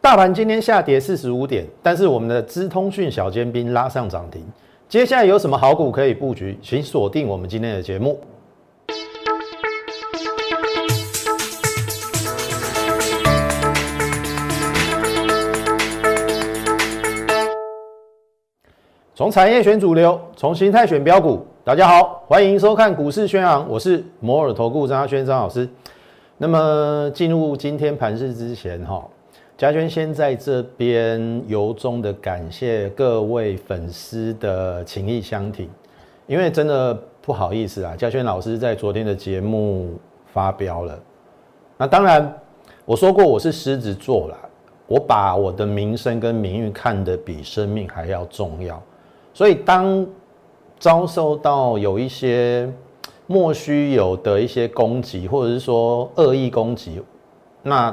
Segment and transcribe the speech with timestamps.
[0.00, 4.40] 大盘今天下跌四十五点，但是我们的资通讯小尖兵拉上涨停。
[4.88, 6.56] 接下来有什么好股可以布局？
[6.62, 8.18] 请锁定我们今天的节目。
[19.14, 21.44] 从产业选主流，从形态选标股。
[21.64, 25.68] 大家好，欢迎收看股市宣扬，我是摩尔投顾张轩张老师。
[26.36, 29.04] 那么进入今天盘市之前，哈。
[29.58, 35.68] 嘉轩先在这边由衷的感谢各位粉丝的情谊相挺，
[36.28, 40.96] 因为真的不好意思啊，嘉轩老师在昨天的节目发飙了。
[41.76, 42.32] 那当然
[42.84, 44.36] 我说过我是狮子座啦，
[44.86, 48.80] 我把我的名声跟名誉看得比生命还要重要，
[49.34, 50.06] 所以当
[50.78, 52.72] 遭受到有一些
[53.26, 57.02] 莫须有的一些攻击，或者是说恶意攻击，
[57.64, 57.92] 那。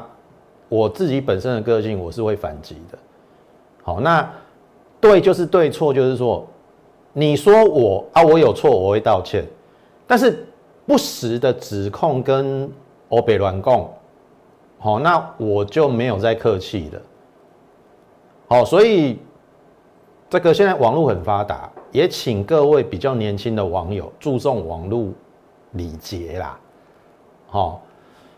[0.67, 2.97] 我自己本身的个性，我是会反击的。
[3.83, 4.27] 好，那
[4.99, 6.47] 对就是对，错就是错。
[7.13, 9.45] 你说我啊，我有错，我会道歉。
[10.07, 10.45] 但是
[10.85, 12.69] 不实的指控跟
[13.09, 13.91] 欧北乱供，
[14.79, 17.01] 好，那我就没有再客气的。
[18.47, 19.19] 好，所以
[20.29, 25.09] 这个现在网络很发达，也请各位比较年轻的网友注重网络
[25.71, 26.59] 礼节啦。
[27.47, 27.81] 好，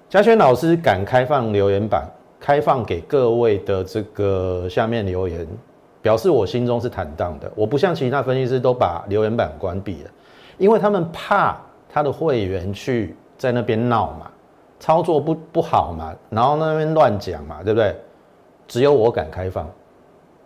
[0.09, 2.05] 嘉轩老师敢开放留言板。
[2.39, 5.45] 开放给各位的这个下面留言，
[6.01, 7.51] 表示我心中是坦荡的。
[7.55, 10.11] 我不像其他分析师都把留言板关闭了，
[10.57, 11.57] 因为他们怕
[11.89, 14.29] 他的会员去在那边闹嘛，
[14.79, 17.95] 操作不不好嘛，然后那边乱讲嘛，对不对？
[18.67, 19.67] 只有我敢开放，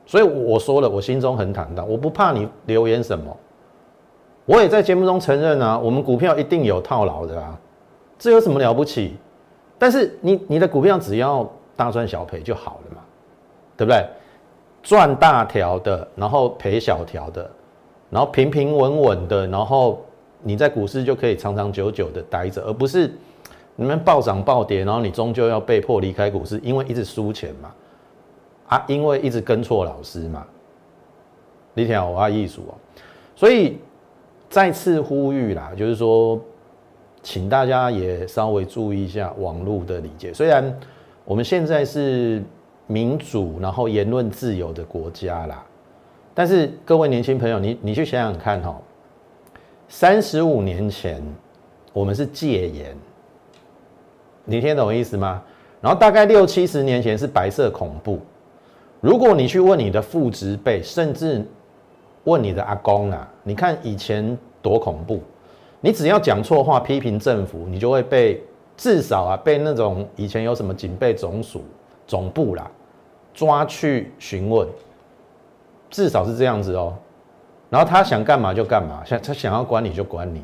[0.05, 3.36] 所以我说了，我心中很坦荡，我不怕你留言什么。
[4.45, 7.59] 我也在节目中承认啊，我们股票一定有套牢的啊，
[8.17, 9.17] 这有什么了不起？
[9.78, 11.52] 但是你你的股票只要。
[11.75, 13.02] 大赚小赔就好了嘛，
[13.77, 14.05] 对不对？
[14.83, 17.47] 赚大条的，然后赔小条的，
[18.09, 20.03] 然后平平稳稳的，然后
[20.42, 23.14] 你在股市就可以长长久久的待着，而不是
[23.76, 27.71] 你们暴涨暴跌，然后你终究要被迫离开股市，因为一直输钱嘛，
[28.70, 30.48] 啊，因为一直跟错老师嘛。
[31.76, 32.73] 李天我阿艺术哦，
[33.36, 33.77] 所以
[34.49, 36.42] 再次呼吁啦，就是说，
[37.21, 40.76] 请大家也稍微注意一下网络的理解，虽然。
[41.23, 42.43] 我们现在是
[42.87, 45.64] 民主，然后言论自由的国家啦。
[46.33, 48.76] 但是各位年轻朋友，你你去想想看哈，
[49.87, 51.21] 三十五年前
[51.93, 52.98] 我们是戒严，
[54.45, 55.43] 你听懂意思吗？
[55.80, 58.20] 然后大概六七十年前是白色恐怖。
[58.99, 61.45] 如果你去问你的父执辈，甚至
[62.23, 65.21] 问你的阿公啊，你看以前多恐怖，
[65.80, 68.43] 你只要讲错话批评政府，你就会被。
[68.81, 71.64] 至少啊，被那种以前有什么警备总署
[72.08, 72.67] 总部啦
[73.31, 74.67] 抓去询问，
[75.87, 76.91] 至少是这样子哦。
[77.70, 80.43] 然后他想干嘛就干嘛，想他想要管你就管你，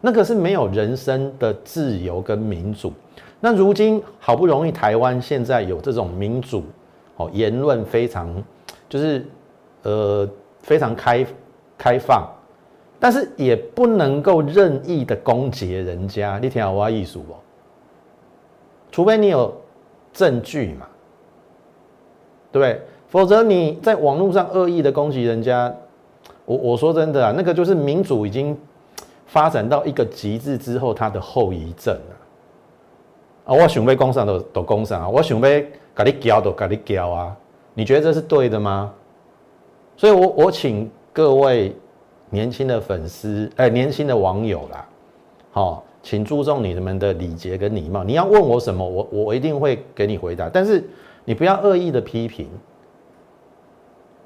[0.00, 2.92] 那个是没有人生的自由跟民主。
[3.38, 6.64] 那如今好不容易台湾现在有这种民主，
[7.18, 8.42] 哦，言论非常
[8.88, 9.24] 就是
[9.82, 10.28] 呃
[10.60, 11.24] 非常开
[11.78, 12.28] 开放，
[12.98, 16.36] 但是也不能够任意的攻击人家。
[16.42, 17.38] 你听我话艺术哦。
[18.90, 19.54] 除非你有
[20.12, 20.86] 证据嘛，
[22.50, 22.82] 对不对？
[23.08, 25.72] 否则你在网络上恶意的攻击人家，
[26.44, 28.56] 我我说真的啊，那个就是民主已经
[29.26, 32.14] 发展到一个极致之后，它的后遗症啊。
[33.46, 37.36] 啊，我想被攻上都都攻上啊，我想被给你教都给你教啊，
[37.74, 38.92] 你觉得这是对的吗？
[39.96, 41.74] 所以我我请各位
[42.28, 44.86] 年轻的粉丝，哎，年轻的网友啦，
[45.52, 45.84] 好。
[46.02, 48.02] 请注重你们的礼节跟礼貌。
[48.02, 50.48] 你要问我什么，我我一定会给你回答。
[50.48, 50.82] 但是
[51.24, 52.48] 你不要恶意的批评，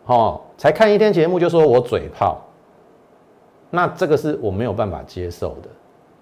[0.06, 2.40] 哦，才看一天节目就说我嘴炮，
[3.70, 5.68] 那这个是我没有办法接受的。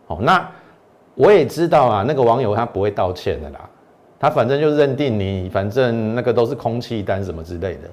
[0.07, 0.51] 哦，那
[1.15, 3.69] 我也知道啊，那个网友他不会道歉的啦，
[4.19, 7.91] 他反正就认定你，反正那个都是空气单什么之类的。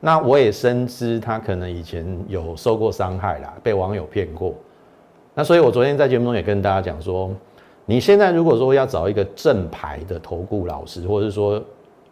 [0.00, 4.52] 那我也深知他可能以前有受过伤害啦，被网友骗过。
[5.38, 7.30] 那所以，我昨天在节目中也跟大家讲说，
[7.84, 11.62] 你现在如果说要找一个正牌的投顾老师，或者是说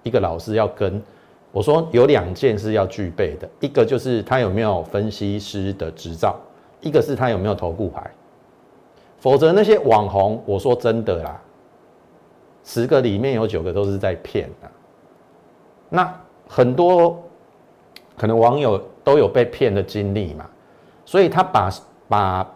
[0.02, 1.02] 一个老师要跟
[1.50, 6.36] 我说，有两件是要具备的，一个就是他有没有分析师的执照，
[6.82, 8.10] 一个是他有没有投顾牌。
[9.18, 11.40] 否则那些网红，我说真的啦，
[12.62, 14.70] 十个里面有九个都是在骗的。
[15.88, 16.14] 那
[16.46, 17.18] 很多
[18.18, 20.44] 可能网友都有被骗的经历嘛，
[21.06, 21.70] 所以他把
[22.06, 22.46] 把。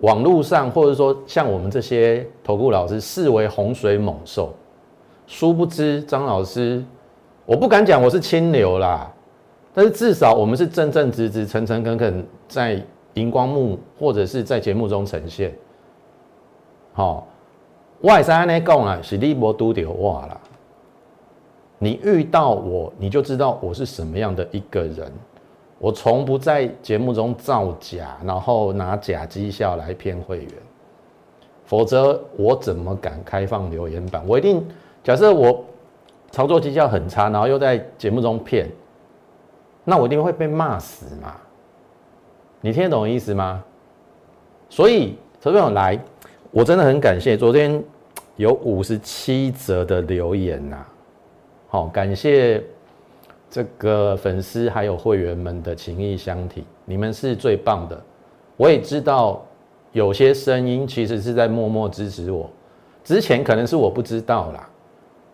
[0.00, 4.52] 网络上，或者说像我们这些投顾老师视为洪水猛兽，
[5.26, 6.82] 殊不知张老师，
[7.44, 9.12] 我不敢讲我是清流啦，
[9.74, 12.82] 但是至少我们是正正直直、诚诚恳恳在
[13.14, 15.54] 荧光幕或者是在节目中呈现。
[16.92, 17.26] 好，
[18.00, 20.40] 外山呢讲啊，是你无拄到我啦。
[21.78, 25.12] 你遇到我，你就知道我是什么样的一个人。
[25.80, 30.52] 我从不在节目中造假，然后拿假绩效来骗会员，
[31.64, 34.22] 否则我怎么敢开放留言板？
[34.28, 34.62] 我一定
[35.02, 35.64] 假设我
[36.30, 38.68] 操作绩效很差，然后又在节目中骗，
[39.82, 41.34] 那我一定会被骂死嘛？
[42.60, 43.64] 你听得懂意思吗？
[44.68, 45.98] 所以，投资来，
[46.50, 47.82] 我真的很感谢昨天
[48.36, 50.84] 有五十七则的留言呐。
[51.68, 52.62] 好，感谢
[53.50, 58.00] 这个粉丝还有会员们的情谊相挺，你们是最棒的。
[58.56, 59.44] 我也知道
[59.90, 62.48] 有些声音其实是在默默支持我，
[63.02, 64.70] 之前可能是我不知道啦。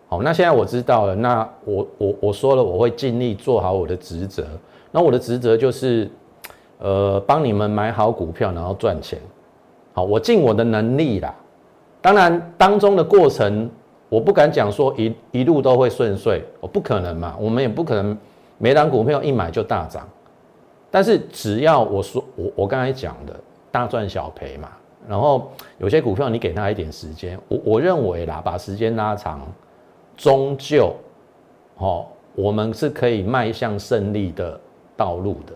[0.07, 4.43] 好，那现在我知道了，那我我我说了，我会尽力做好我的职责。
[4.89, 6.09] 那我的职责就是，
[6.79, 9.19] 呃，帮你们买好股票，然后赚钱。
[9.93, 11.35] 好，我尽我的能力啦。
[12.01, 13.69] 当然，当中的过程。
[14.09, 18.17] 我不敢讲说一一路都会顺遂，我不可能嘛，我们也不可能
[18.57, 20.07] 每档股票一买就大涨。
[20.89, 23.37] 但是只要我说我我刚才讲的
[23.69, 24.69] 大赚小赔嘛，
[25.09, 29.41] 然后有些股票你给他一点时间，我我认为啦，把时间拉长，
[30.15, 30.95] 终究，
[31.77, 34.57] 哦，我们是可以迈向胜利的
[34.95, 35.53] 道路的。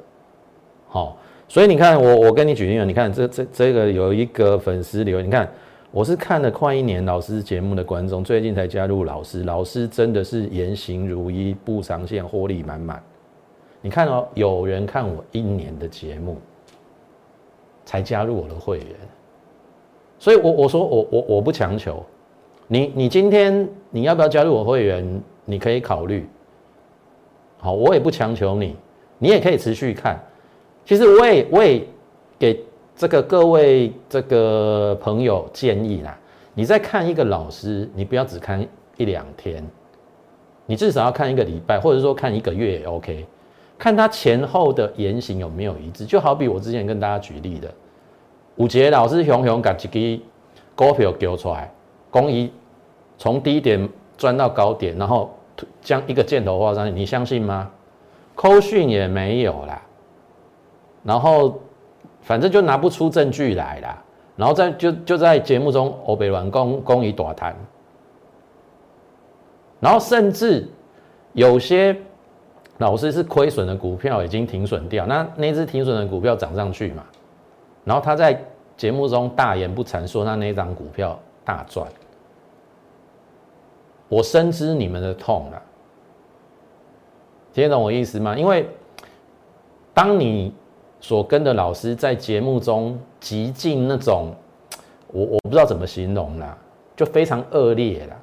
[0.89, 5.49] 好，所以你看我我跟你举例了，你看这这这个有一个粉丝留言，你看。
[5.91, 9.43] 我是看了快一年老师节目的观众，最近才加入老师。
[9.43, 13.03] 老师真的是言行如一，不长线，获利满满。
[13.81, 16.37] 你看哦，有人看我一年的节目，
[17.83, 18.87] 才加入我的会员。
[20.17, 22.01] 所以，我我说我我我不强求
[22.67, 25.21] 你，你今天你要不要加入我会员？
[25.43, 26.25] 你可以考虑。
[27.57, 28.77] 好，我也不强求你，
[29.17, 30.17] 你也可以持续看。
[30.85, 31.85] 其实我也我也
[32.39, 32.63] 给。
[33.01, 36.15] 这个各位这个朋友建议啦，
[36.53, 38.63] 你在看一个老师，你不要只看
[38.95, 39.67] 一两天，
[40.67, 43.25] 你至少要看一个礼拜，或者说看一个月也 OK，
[43.75, 46.05] 看他前后的言行有没有一致。
[46.05, 47.73] 就好比我之前跟大家举例的，
[48.57, 50.23] 五节老师雄雄把一个
[50.75, 51.73] 股票丢出来，
[52.11, 52.53] 公一
[53.17, 55.35] 从低点钻到高点，然后
[55.81, 57.67] 将一个箭头画上去，你相信吗？
[58.35, 59.81] 扣讯也没有啦，
[61.01, 61.59] 然后。
[62.21, 64.03] 反正就拿不出证据来啦，
[64.35, 67.55] 然后在就就在节目中欧北软公公以短谈，
[69.79, 70.67] 然后甚至
[71.33, 71.95] 有些
[72.77, 77.03] 老师是亏损的股票已经停损掉，那那只停损的股票涨上去嘛，
[77.83, 78.39] 然后他在
[78.77, 81.87] 节目中大言不惭说那那张股票大赚，
[84.07, 85.61] 我深知你们的痛了，
[87.51, 88.37] 听得懂我意思吗？
[88.37, 88.69] 因为
[89.93, 90.53] 当你。
[91.01, 94.33] 所跟的老师在节目中极尽那种，
[95.11, 96.55] 我我不知道怎么形容啦，
[96.95, 98.15] 就非常恶劣啦。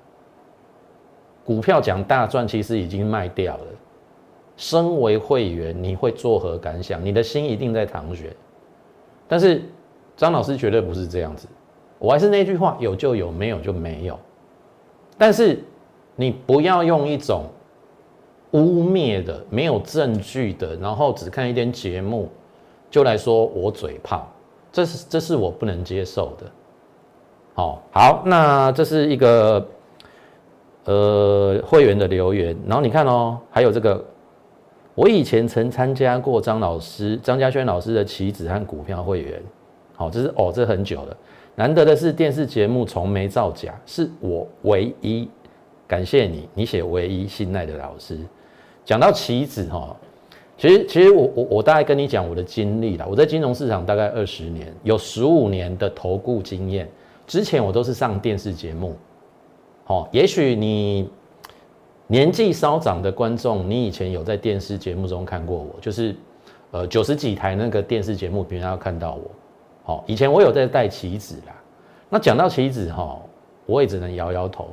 [1.44, 3.64] 股票讲大赚，其实已经卖掉了。
[4.56, 7.04] 身为会员，你会作何感想？
[7.04, 8.34] 你的心一定在淌血。
[9.26, 9.62] 但是
[10.16, 11.48] 张老师绝对不是这样子，
[11.98, 14.19] 我还是那句话，有就有，没有就没有。
[15.16, 15.62] 但是
[16.14, 17.46] 你不要用一种
[18.52, 22.29] 污蔑的、没有证据的，然后只看一点节目。
[22.90, 24.26] 就来说我嘴炮，
[24.72, 26.46] 这是这是我不能接受的。
[27.54, 29.68] 好，好，那这是一个
[30.84, 34.02] 呃会员的留言，然后你看哦，还有这个，
[34.94, 39.42] 我以前曾参加过张老师张家轩老师的棋子和股票会员。
[39.94, 41.16] 好，这是哦，这很久了，
[41.56, 45.28] 难得的是电视节目从没造假，是我唯一
[45.86, 48.18] 感谢你，你写唯一信赖的老师。
[48.84, 49.94] 讲到棋子哈。
[50.58, 53.06] 其实，其实我我我大概跟你讲我的经历啦。
[53.08, 56.91] 我在金融市场大概二十年，有十五年的投顾经验。
[57.29, 58.96] 之前我都是上电视节目。
[59.84, 61.08] 好，也许你
[62.08, 66.17] 年纪稍长的观众，你以前有在电视节目中看过我，就是
[66.72, 69.31] 呃九十几台那个电视节目，平常要看到我。
[69.84, 71.55] 好，以前我有在带棋子啦。
[72.10, 73.17] 那讲到棋子哈，
[73.65, 74.69] 我也只能摇摇头。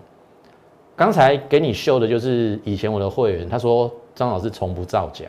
[0.96, 5.26] 刚才给你秀的就是以前我的会员，他说张老师从不造假。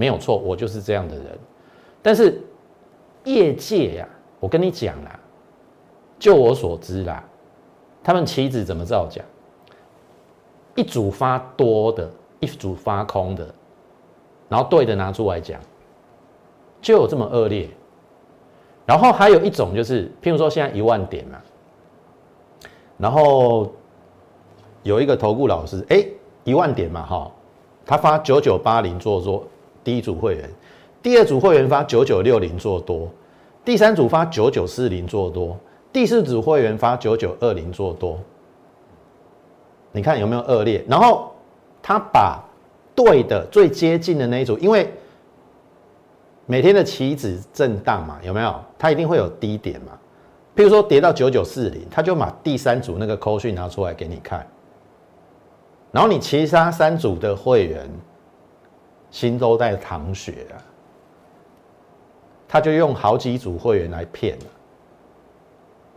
[0.00, 1.38] 没有错，我就是这样的人。
[2.00, 2.42] 但是
[3.24, 4.08] 业界呀，
[4.40, 5.20] 我跟你讲啦，
[6.18, 7.22] 就我所知啦，
[8.02, 9.20] 他们棋子怎么造假？
[10.74, 13.46] 一组发多的，一组发空的，
[14.48, 15.60] 然后对的拿出来讲，
[16.80, 17.68] 就有这么恶劣。
[18.86, 21.38] 然后还有一种就是，譬如说现在一万点嘛，
[22.96, 23.70] 然后
[24.82, 26.06] 有一个投顾老师，哎，
[26.44, 27.30] 一万点嘛，哈。
[27.84, 29.44] 他发九九八零做多，
[29.82, 30.50] 第一组会员，
[31.02, 33.08] 第二组会员发九九六零做多，
[33.64, 35.58] 第三组发九九四零做多，
[35.92, 38.18] 第四组会员发九九二零做多。
[39.92, 40.84] 你看有没有恶劣？
[40.88, 41.32] 然后
[41.82, 42.42] 他把
[42.94, 44.92] 对的最接近的那一组，因为
[46.46, 48.54] 每天的期指震荡嘛，有没有？
[48.78, 49.98] 它一定会有低点嘛。
[50.54, 54.46] 譬如说跌到九九四零，他就把第三组那个扣讯拿出来给你看。
[55.90, 57.88] 然后你其他三组的会员
[59.10, 60.56] 心都在淌血啊，
[62.48, 64.36] 他就用好几组会员来骗。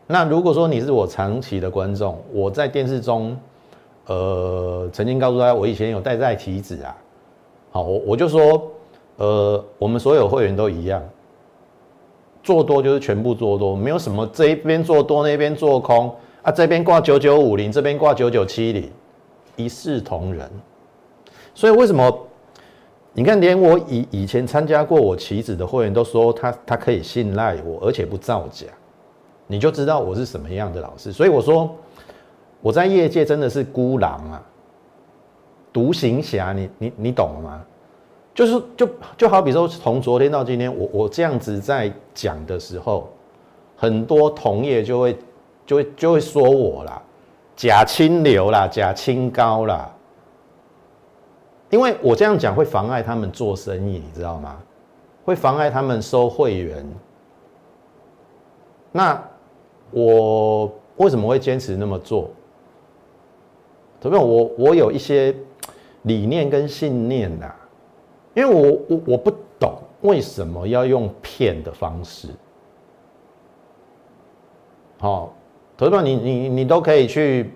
[0.08, 3.38] 那如果说你是我长期的观众，我在电视中。
[4.06, 6.94] 呃，曾经告诉大家，我以前有带在体子啊。
[7.72, 8.70] 好，我我就说，
[9.16, 11.02] 呃，我们所有会员都一样，
[12.44, 18.92] 做多就是全部做多，没有什么这一边做多那边做空啊，这边挂九九五零，这边挂九九七零，
[19.56, 20.52] 一视同仁。
[21.56, 22.28] 所以为什么
[23.14, 28.68] 你看，连我以以前参加过我棋子的会员都说他他可以信赖我，而且不造假，
[29.48, 31.12] 你就知道我是什么样的老师。
[31.12, 31.74] 所以我说。
[32.62, 34.42] 我在业界真的是孤狼啊，
[35.74, 37.62] 独行侠，你你你懂了吗？
[38.34, 43.10] 就是就就好比说，从昨天到今天，我我这样子在讲的时候，
[43.76, 45.18] 很多同业就会
[45.66, 47.02] 就会就会说我啦，
[47.54, 49.93] 假清流啦，假清高啦，
[51.74, 54.60] 因为我这样讲会妨碍他们做生意，你知道吗？
[55.26, 56.86] 会妨碍他们收会员。
[58.92, 59.20] 那
[59.90, 62.30] 我为什么会坚持那么做？
[64.00, 65.36] 特别我我有一些
[66.04, 67.52] 理念跟信念呐，
[68.36, 72.28] 因为我我我不懂为什么要用骗的方式。
[75.00, 75.34] 好，
[75.76, 77.52] 投资你你你都可以去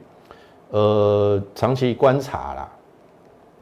[0.71, 2.71] 呃长期观察啦。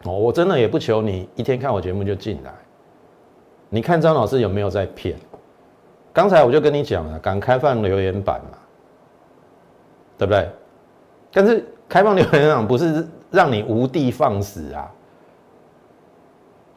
[0.05, 2.53] 哦，我真的也不求你一天看我节目就进来，
[3.69, 5.15] 你看张老师有没有在骗？
[6.13, 8.57] 刚才我就跟你讲了，敢开放留言板嘛，
[10.17, 10.49] 对不对？
[11.31, 11.65] 但是。
[11.87, 14.91] 开放留言板不是让你无地放矢啊，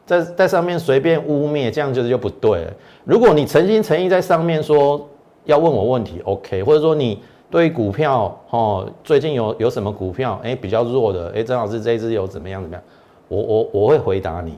[0.05, 2.73] 在在上面随便污蔑，这样就是就不对了。
[3.05, 5.09] 如果你诚心诚意在上面说
[5.45, 12.83] 要问我问题，OK，或者说你对股票哦，最近有有什么股票哎比较弱的，哎，张老师这一支有怎么样怎么样，
[13.29, 14.57] 我我我会回答你。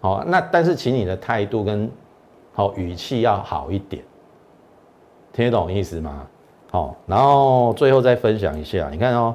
[0.00, 1.90] 好，那但是请你的态度跟
[2.52, 4.02] 好语气要好一点，
[5.32, 6.26] 听得懂意思吗？
[6.70, 9.34] 好，然后最后再分享一下，你看哦，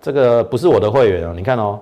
[0.00, 1.78] 这个不是我的会员哦，你看哦，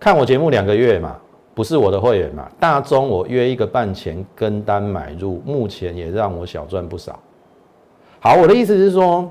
[0.00, 1.16] 看我节目两个月嘛，
[1.54, 7.18] 不是我的会员嘛，大中我约一个半钱跟单买入，目前也让我小赚不少。
[8.20, 9.30] 好，我的意思是说，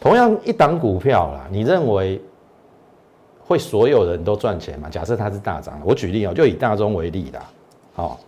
[0.00, 2.20] 同样一档股票啦，你认为
[3.48, 4.88] 会所有人都赚钱吗？
[4.90, 7.40] 假设它是大涨，我举例哦，就以大中为例啦，
[7.94, 8.20] 好。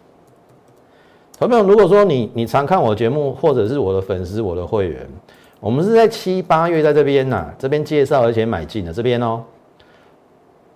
[1.39, 5.07] 朋友，如果说你你常看我节目，或者是我的粉丝、我的会员，
[5.61, 9.43] 我们是在七八月在这边呐，这边介绍而且买进的这边哦。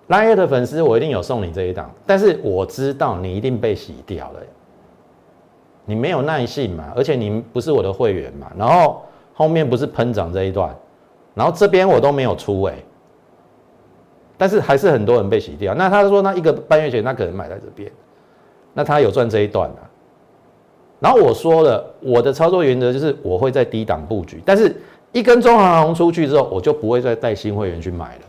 [0.07, 4.39] 拉月的粉丝，我一定有送你这一档，但是我知道你一定被洗掉了，
[5.85, 9.01] 你没有耐性嘛，而且你不是我的会员嘛，然后
[9.33, 10.75] 后面不是喷涨这一段，
[11.33, 12.75] 然后这边我都没有出哎，
[14.37, 15.73] 但是还是很多人被洗掉。
[15.73, 17.91] 那他说那一个半月前他可能买在这边，
[18.73, 19.81] 那他有赚这一段啊。
[20.99, 24.75] 然后我说了，我的操作原则就是我会在低档布局，但是
[25.11, 28.21] 一根中航红出去之后，我就不会再带新会员去买了，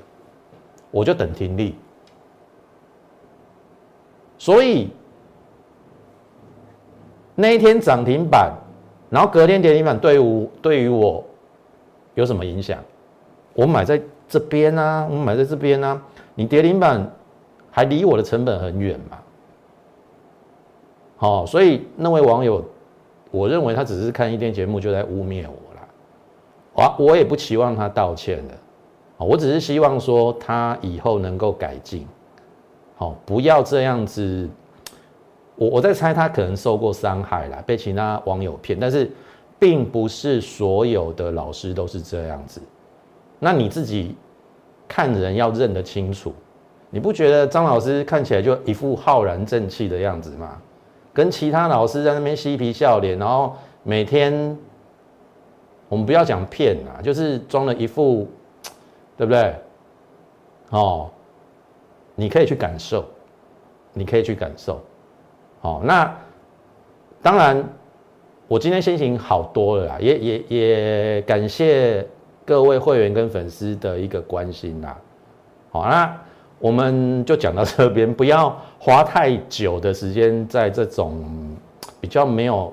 [0.91, 1.75] 我就等听力。
[4.37, 4.91] 所以
[7.35, 8.53] 那一天涨停板，
[9.09, 11.25] 然后隔天跌停板，对于对于我
[12.15, 12.79] 有什么影响？
[13.55, 16.01] 我买在这边啊，我买在这边啊，
[16.35, 17.11] 你跌停板
[17.71, 19.19] 还离我的成本很远嘛？
[21.17, 22.65] 好，所以那位网友，
[23.31, 25.89] 我认为他只是看一天节目就在污蔑我了，
[26.99, 28.55] 我我也不期望他道歉的，
[29.17, 32.07] 我只是希望说他以后能够改进，
[32.97, 34.49] 好，不要这样子。
[35.55, 39.11] 我我在猜他可能受过伤害了，被其他网友骗，但是
[39.59, 42.61] 并不是所有的老师都是这样子。
[43.39, 44.17] 那你自己
[44.89, 46.35] 看人要认得清楚，
[46.91, 50.61] 你不觉得张老师看起来就一副浩然正气的样子吗？
[51.13, 54.57] 跟其他老师在那边嬉皮笑脸，然后每天，
[55.89, 58.29] 我们不要讲骗啊，就是装了一副，
[59.17, 59.55] 对不对？
[60.71, 61.11] 哦，
[62.15, 63.05] 你可以去感受，
[63.95, 64.79] 你可以去感受。
[65.61, 66.15] 好，那
[67.23, 67.67] 当然，
[68.47, 72.07] 我今天心情好多了啦，也也也感谢
[72.47, 74.97] 各位会员跟粉丝的一个关心啦。
[75.71, 76.17] 好，那
[76.61, 81.23] 我们就讲到这边，不要花太久的时间在这种
[82.01, 82.73] 比较没有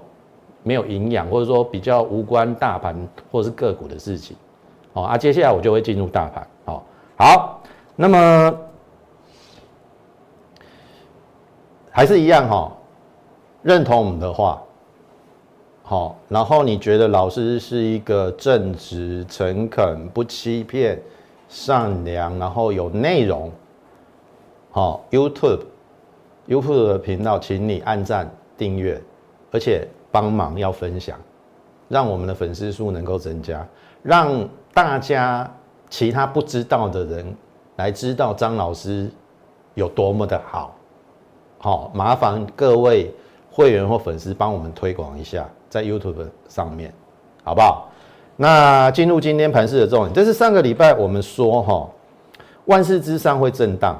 [0.61, 2.95] 没有营养，或者说比较无关大盘
[3.31, 4.37] 或者是个股的事情。
[4.93, 6.47] 好啊，接下来我就会进入大盘。
[6.65, 6.85] 好，
[7.17, 7.61] 好，
[7.95, 8.55] 那么
[11.89, 12.71] 还是一样哈，
[13.63, 14.61] 认同我们的话，
[15.85, 20.97] 好，然后你觉得老师是一个正直、诚恳、不欺骗、
[21.49, 23.51] 善良，然后有内容。
[24.71, 28.99] 好，YouTube，YouTube 的频道，请你按赞、订阅，
[29.51, 31.19] 而且帮忙要分享，
[31.89, 33.67] 让我们的粉丝数能够增加，
[34.01, 35.53] 让大家
[35.89, 37.35] 其他不知道的人
[37.75, 39.11] 来知道张老师
[39.73, 40.73] 有多么的好。
[41.57, 43.13] 好，麻烦各位
[43.51, 46.93] 会员或粉丝帮我们推广一下，在 YouTube 上面，
[47.43, 47.89] 好不好？
[48.35, 51.89] 那进入今天盘市的重点，这是上个礼拜我们说哈，
[52.65, 53.99] 万事之上会震荡。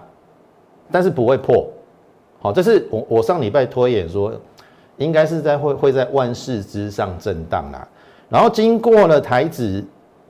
[0.91, 1.65] 但是不会破，
[2.39, 4.31] 好，这是我我上礼拜推演说，
[4.97, 7.87] 应该是在会会在万事之上震荡啦。
[8.29, 9.83] 然后经过了台指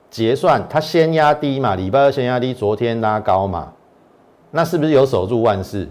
[0.09, 3.73] 结算，它先压低嘛，礼拜二先压低，昨天拉高嘛，
[4.51, 5.85] 那是不是有守住万事？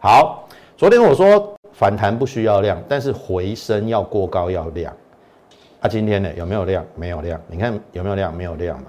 [0.00, 4.90] 好，昨天我说反弹不需要量，但是回升要过高要量。
[5.80, 6.82] 啊，今天呢有没有量？
[6.94, 8.34] 没有量，你看有没有量？
[8.34, 8.86] 没有量嘛，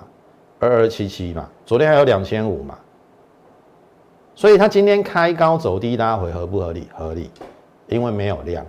[0.59, 2.77] 二二七七嘛，昨天还有两千五嘛。
[4.35, 6.87] 所以它今天开高走低拉回合不合理？
[6.93, 7.31] 合理，
[7.87, 8.65] 因为没有量，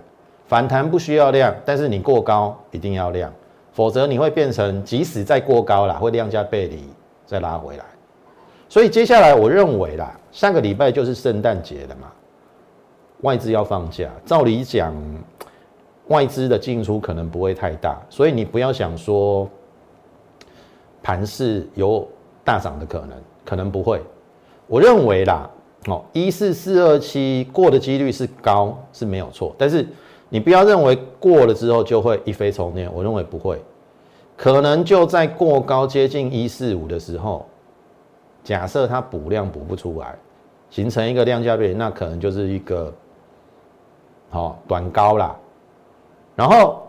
[0.47, 3.31] 反弹不需要量，但是你过高一定要量，
[3.71, 6.83] 否则你会变成即使再过高了，会量价背离
[7.25, 7.85] 再拉回来。
[8.67, 12.11] 所以接下来我认为啦，下个礼拜就是圣诞节了嘛，
[13.21, 14.93] 外资要放假，照理讲
[16.07, 19.49] 外资的进出可能不会太大，所以你不要想说
[21.01, 22.07] 盘势有
[22.43, 23.11] 大涨的可能，
[23.45, 24.01] 可能不会。
[24.67, 25.49] 我认为啦。
[25.85, 29.87] 哦，一四四二七过的几率是高是没有错，但是
[30.27, 33.61] 你不要认为过了之后就会一飞冲天，我认为不会，
[34.35, 37.45] 可能就在过高接近一四五的时候，
[38.43, 40.13] 假设它补量补不出来，
[40.69, 42.93] 形成一个量价背离，那可能就是一个
[44.29, 45.35] 好短高啦，
[46.35, 46.87] 然后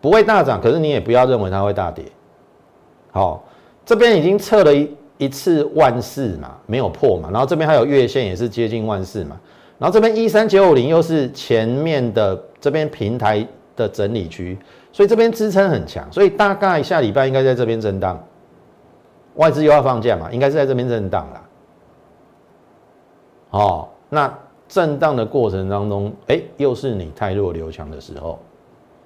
[0.00, 2.04] 不会大涨，可是你也不要认为它会大跌，
[3.10, 3.42] 好，
[3.84, 4.96] 这边已经测了一。
[5.18, 9.38] 一次万四嘛，没有破嘛，然后这边还有月线也是接近万四嘛，
[9.78, 14.58] 然后这边一三九五零又是前面的这边平台的整理区，
[14.90, 18.20] 所以这边支撑很强，所以大概下礼拜应该在这边震荡，
[19.36, 21.42] 外资又要放假嘛，应该是在这边震荡啦。
[23.50, 24.34] 哦，那
[24.72, 28.38] 震荡的过程当中，哎，又是你太弱留强的时候，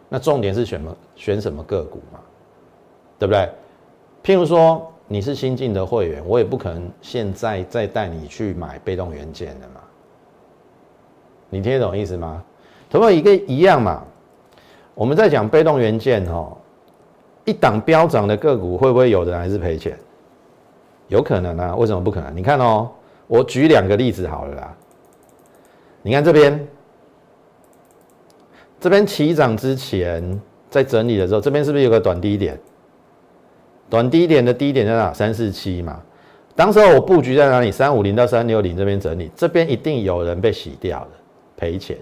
[0.08, 0.96] 那重点是选么？
[1.16, 2.20] 选什么个股嘛，
[3.18, 3.50] 对不对？
[4.22, 4.86] 譬如说。
[5.08, 9.80] 你是新进的会员，我也不可能现在再带你去买被动元件的嘛。
[11.48, 12.42] 你听得懂意思吗？
[12.90, 14.02] 同样一个一样嘛。
[14.96, 16.56] 我们在讲被动元件哦，
[17.44, 19.96] 一档飙涨的个股会不会有人还是赔钱？
[21.06, 22.36] 有可能啊，为什么不可能？
[22.36, 22.90] 你看哦，
[23.28, 24.76] 我举两个例子好了啦。
[26.06, 26.68] 你看这边，
[28.78, 30.40] 这边起涨之前
[30.70, 32.56] 在整理的时候，这边是不是有个短低点？
[33.90, 35.12] 短低点的低点在哪？
[35.12, 36.00] 三四七嘛。
[36.54, 37.72] 当时我布局在哪里？
[37.72, 41.08] 三五零到三六零这边整理，这边一定有人被洗掉了，
[41.56, 41.98] 赔钱。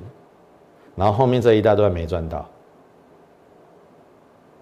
[0.95, 2.47] 然后后面这一大段没赚到。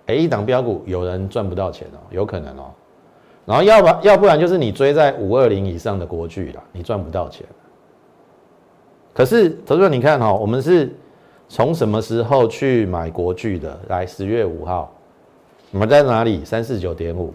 [0.06, 2.70] 哎，一档标股有人赚不到钱哦，有可能哦。
[3.44, 7.44] 然后要不要不然就是你追在五二零以上的国巨了，你赚不到钱。
[9.14, 10.94] 可是投资你看哈，我们是
[11.48, 13.78] 从什么时候去买国巨的？
[13.88, 14.90] 来，十月五号。
[15.70, 16.44] 我们在哪里？
[16.44, 17.32] 三四九点五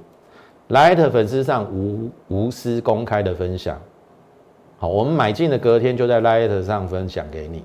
[0.69, 3.79] ，Light 粉丝上无无私公开的分享。
[4.79, 7.63] 好，我们买进的隔天就在 Light 上分享给你。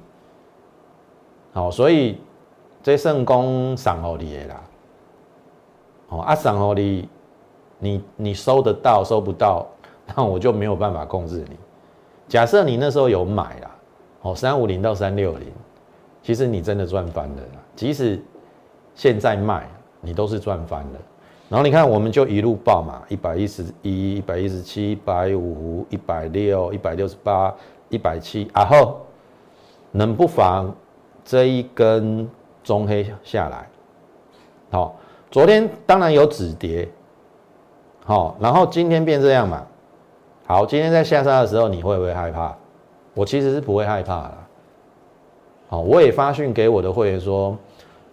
[1.53, 2.19] 好，所以
[2.83, 4.61] 这圣公赏好你啦。
[6.09, 7.09] 好，啊赏好你，
[7.79, 9.67] 你你收得到收不到，
[10.15, 11.57] 那我就没有办法控制你。
[12.29, 13.71] 假设你那时候有买啦，
[14.23, 15.47] 哦三五零到三六零，
[16.23, 17.43] 其实你真的赚翻了。
[17.77, 18.19] 即使
[18.95, 19.69] 现在卖。
[20.05, 20.99] 你都是赚翻了，
[21.49, 27.55] 然后你看，我们就一路爆嘛，一百一十一、一百一十七、一百五、一百六、一百六十八、
[27.89, 29.01] 一百七，然后
[29.93, 30.75] 能不妨
[31.25, 32.29] 这一根
[32.65, 33.69] 中黑下来，
[34.73, 34.97] 好，
[35.31, 36.89] 昨天当然有止跌，
[38.05, 39.65] 好，然后今天变这样嘛，
[40.49, 42.57] 好，今天在下杀的时候你会不会害怕？
[43.15, 44.35] 我其实是不会害怕的，
[45.69, 47.57] 好，我也发讯给我的会员说。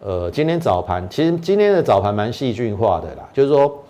[0.02, 3.84] 呃，今天早盘其实今天的早盘蛮细菌化的啦，就是说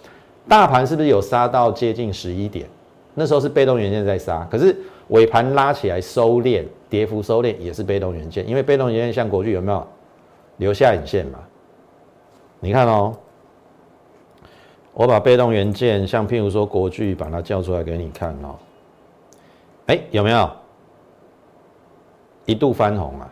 [0.48, 2.68] 大盘是不是有杀到接近十一点？
[3.14, 4.76] 那时候是被动元件在杀，可是
[5.10, 9.86] 尾盘拉起来收敛，跌幅收敛也是被动元件，因为被动元件像国巨有没有
[10.58, 11.38] 留下影线嘛？
[12.60, 13.16] 你看哦，
[14.94, 18.56] 我把被动元件像譬如说国巨把它叫出来给你看哦，
[19.86, 20.50] 哎有没有
[22.50, 23.30] 一度翻红啊？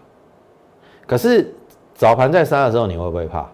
[1.07, 1.51] 可是
[1.95, 3.49] 早盘在杀的时候你会不会怕？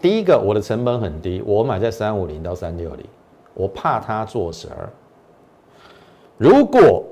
[0.00, 3.04] 第一个，我的成本很低，我买在三五零到三六零，
[3.54, 4.88] 我怕它做十二。
[6.36, 7.04] 如果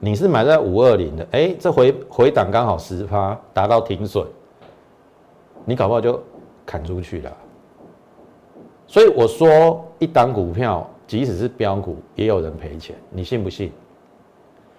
[0.00, 4.26] 你是买在五二零的，哎，这回回档刚好十趴达到停损，
[5.64, 6.20] 你搞不好就
[6.66, 7.36] 砍出去了。
[8.88, 13.70] 所以我说，一档股票即使是标股，也有人赔钱，你信不信？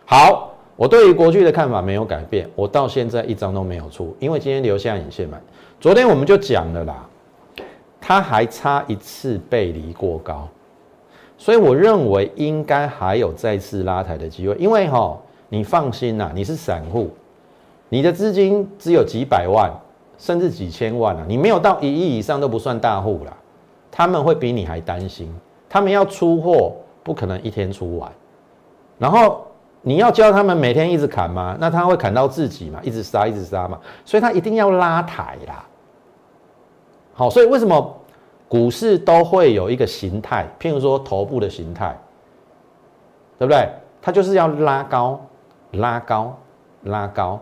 [0.05, 5.37] 好，我对于国巨的看法没有改变，我到现在一张都没有出，因为今天留下影线嘛。
[5.77, 7.05] 昨天我们就讲了啦。
[7.99, 10.47] 它还差一次背离过高，
[11.37, 14.55] 所以我认为应该还有再次拉抬的机会。
[14.55, 15.17] 因为哈，
[15.49, 17.09] 你放心呐，你是散户，
[17.89, 19.69] 你的资金只有几百万，
[20.17, 23.35] 甚至几千万啊，你没有到一亿以上都不算大户啦。
[23.91, 25.29] 他们会比你还担心，
[25.67, 28.09] 他们要出货不可能一天出完，
[28.97, 29.45] 然后
[29.81, 31.55] 你要教他们每天一直砍吗？
[31.59, 35.65] 那他会砍到自己嘛，一直杀一直杀嘛，所以他一定要拉抬啦。
[37.13, 37.97] 好，所以为什么
[38.47, 41.97] 股市都会有一个形态，譬如说头部的形态，
[43.37, 43.69] 对不对？
[44.01, 45.19] 它就是要拉高、
[45.71, 46.37] 拉高、
[46.83, 47.39] 拉高，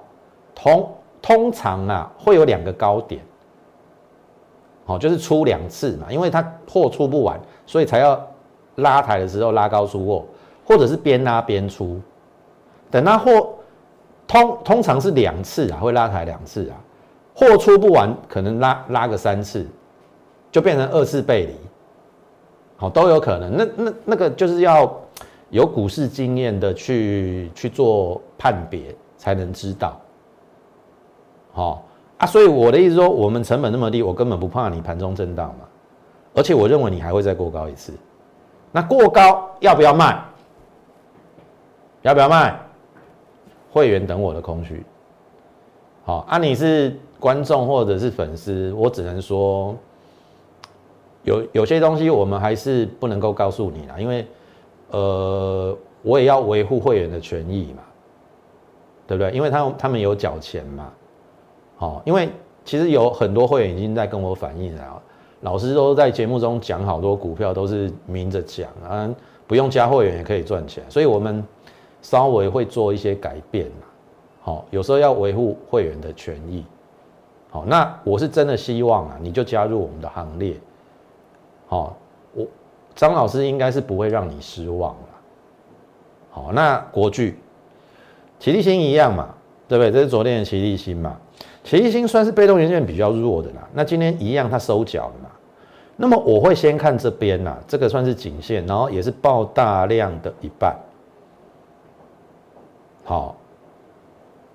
[0.56, 3.22] 通通常啊会有两个高点，
[4.86, 8.20] 好，就是出两次嘛，因为它货出不完，所以才要
[8.76, 10.26] 拉抬的时候拉高出货，
[10.66, 12.02] 或者是边拉边出，
[12.90, 13.56] 等它货
[14.28, 16.76] 通通常是两次啊，会拉抬两次啊。
[17.34, 19.66] 货出不完，可能拉拉个三次，
[20.52, 21.54] 就变成二次背离，
[22.78, 23.56] 好都有可能。
[23.56, 24.92] 那那那个就是要
[25.50, 30.00] 有股市经验的去去做判别，才能知道。
[31.52, 31.86] 好
[32.18, 35.66] 啊，所以我的意思说，我们成本那么低，我根本不怕你盘中震荡嘛。
[36.34, 37.94] 而且我认为你还会再过高一次。
[38.72, 40.20] 那过高要不要卖？
[42.02, 42.60] 要不要卖？
[43.78, 44.84] 会员等我的空虚。
[46.04, 46.98] 好啊，你是。
[47.20, 49.76] 观众或者是粉丝，我只能说，
[51.24, 54.24] 有有些东西我们还是不能够告诉你啦，因为，
[54.92, 57.82] 呃，我也要维护会员的权益嘛，
[59.08, 59.32] 对不对？
[59.32, 60.94] 因为他他们有缴钱嘛，
[61.76, 62.30] 好，因为
[62.64, 65.02] 其实有很多会员已经在跟我反映了，
[65.42, 69.10] 老师都在节目中讲好多股票都是明着讲啊，
[69.48, 71.44] 不用加会员也可以赚钱，所以我们
[72.10, 73.70] 稍微会做一些改变，
[74.40, 76.64] 好，有时候要维护会员的权益。
[77.50, 80.56] 好，那我是真的希望啊，你就加入我们的行列。
[81.68, 81.98] 好，
[82.34, 82.48] 我
[82.96, 85.10] 张老师应该是不会让你失望了。
[86.30, 87.38] 好，那国巨、
[88.40, 89.28] 齐力新一样嘛，
[89.68, 89.92] 对不对？
[89.92, 91.18] 这是昨天的齐力新嘛，
[91.66, 93.68] 齐力新算是被动元件比较弱的啦。
[93.74, 95.30] 那今天一样，它收脚了嘛。
[95.98, 100.74] 那么我会先看这边呐，这个算是颈线，然后也是爆大量的一半。
[103.08, 103.38] 好，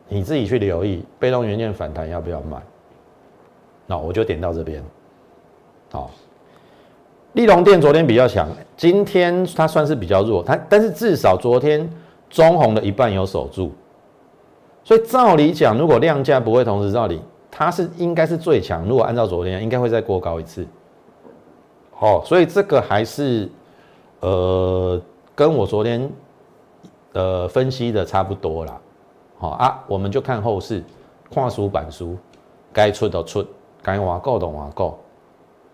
[0.09, 2.61] 你自己去留意被动元件反弹要不要买。
[3.87, 4.85] 那我就点到这边，
[5.91, 6.11] 好，
[7.33, 11.91] 利隆电昨天比较强，今天它算是比较弱，它但是至少昨天
[12.29, 13.73] 中红的一半有守住，
[14.85, 18.87] 所以照理讲，如果量价不会同时照理，它是应该是最强。
[18.87, 20.67] 如果按照昨天，应该会再过高一次，
[21.91, 23.49] 好，所以这个还是
[24.21, 25.01] 呃
[25.35, 26.07] 跟我昨天
[27.13, 28.81] 呃分析的差不多啦，
[29.39, 30.83] 好啊，我们就看后市，
[31.31, 32.17] 跨书板书，
[32.73, 33.45] 该出的出。
[33.85, 34.97] 该挖够的挖够，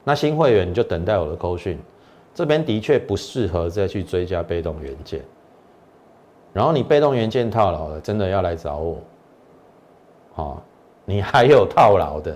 [0.03, 1.79] 那新会员就等待我的扣讯。
[2.35, 5.23] 这边的确不适合再去追加被动元件，
[6.55, 8.97] 然后你被动元件套牢了，真的要来找我。
[10.33, 10.63] 好，
[11.05, 12.35] 你还有套牢的，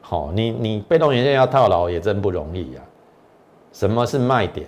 [0.00, 2.82] 好，你你被动元件要套牢也真不容易呀。
[3.72, 4.66] 什么是卖点？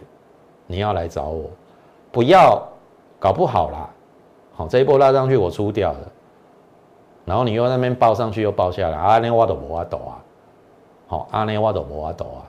[0.69, 1.51] 你要来找我，
[2.13, 2.63] 不要
[3.21, 3.89] 搞不好啦。
[4.53, 5.99] 好，这一波拉上去我出掉了。
[7.25, 10.19] 然后你又那边报上去又报下来，阿内瓦都无法抖啊，
[11.07, 12.41] 好，阿内瓦都无法抖啊，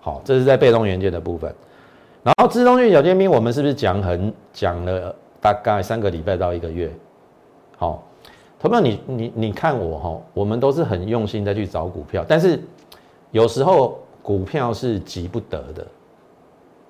[0.00, 1.54] 好，这是在被动元件的部分。
[2.24, 6.90] 然后自动性小尖兵，我们是不是讲很讲了大概三个礼拜到一个月？
[7.76, 8.02] 好，
[8.58, 12.60] 同样你你你看我哈，我们都是很用心在去找股票，但是
[13.30, 15.86] 有时候股票是急不得的，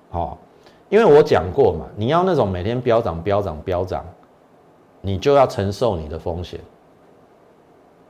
[0.09, 0.37] 好，
[0.93, 4.05] 因为我讲过嘛，你要那种每天飙涨飙涨飙涨，
[5.01, 6.59] 你就要承受你的风险。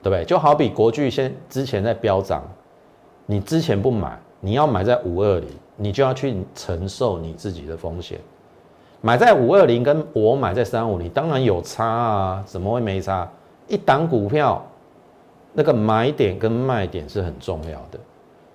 [0.01, 0.25] 对不对？
[0.25, 2.43] 就好比国巨先之前在飙涨，
[3.25, 8.19] 你之前不买，你要买在五二零，你就要去承受你自己的风险。
[8.99, 13.25] 买在五二零，跟我买在三五零，当然有差啊，怎么会没差？
[13.69, 14.61] 一档股票，
[15.53, 17.99] 那个买点跟卖点是很重要的。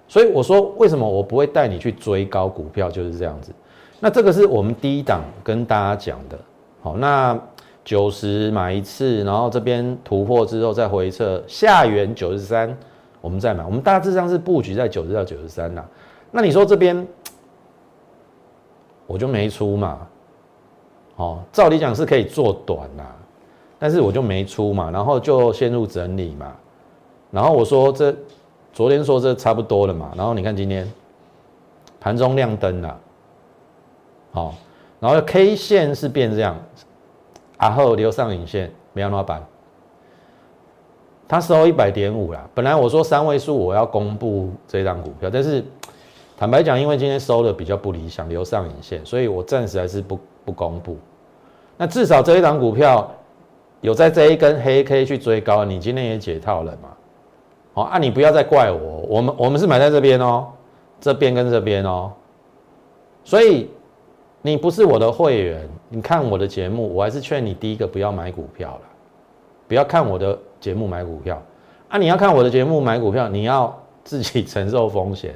[0.06, 3.54] 所以我说，为什么我不会带你去追高股票，就是这样子。
[4.00, 6.38] 那这个是我们第一档跟大家讲的。
[6.80, 7.38] 好，那
[7.84, 12.76] 九十买一次，然后这边突破之后再回撤，下缘九十三，
[13.20, 13.64] 我们再买。
[13.64, 15.84] 我们大致上是布局在九十到九十三呐。
[16.30, 17.06] 那你说这边
[19.06, 20.06] 我就没出嘛？
[21.16, 23.02] 哦，照理讲是可以做短呐，
[23.78, 26.54] 但是我就没出嘛，然后就陷入整理嘛。
[27.32, 28.14] 然后我说这
[28.72, 30.88] 昨天说这差不多了嘛，然后你看今天
[31.98, 33.00] 盘中亮灯了，
[34.38, 34.54] 哦，
[35.00, 36.56] 然后 K 线是变这样，
[37.58, 39.42] 然后留上影线没有那板，
[41.26, 42.50] 它收一百点五了。
[42.54, 45.64] 本来我说三位数我要公布这张股票，但是
[46.36, 50.96] 坦白讲，因为今天收的比较不理想，留上影线，所以我暂时还是不不公布。
[51.76, 53.10] 那至少这一档股票
[53.80, 56.88] 有在这一根黑 K 去追高，你今天也解套了嘛？
[57.74, 60.48] 好啊，你不要再怪我，我们我们是买在这边哦，
[61.00, 62.12] 这边跟这边哦，
[63.22, 63.70] 所以
[64.42, 68.80] 你不是我的会员，你看我的节目，我还是劝你第一个不要买股票了，
[69.66, 71.42] 不要看我的节目买股票
[71.88, 71.98] 啊！
[71.98, 75.34] 你要看我的节目买股票，你要自己承受风险，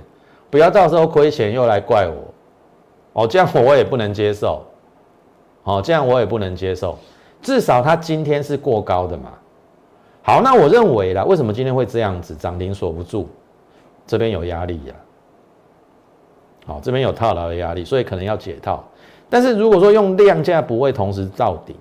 [0.50, 4.64] 不要到时候亏钱又来怪我哦，这样我也不能接受。
[5.64, 6.98] 哦，这样我也不能接受。
[7.40, 9.32] 至少它今天是过高的嘛。
[10.22, 12.34] 好，那我认为啦，为什么今天会这样子？
[12.34, 13.28] 涨停锁不住，
[14.06, 14.94] 这边有压力呀。
[16.66, 18.84] 好，这边有套牢的压力，所以可能要解套。
[19.32, 21.74] 但是如果说用量价不会同时造顶，